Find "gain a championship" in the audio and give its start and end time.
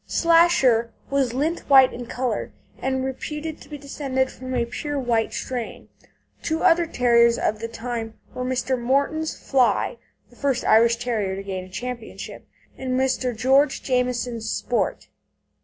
11.43-12.47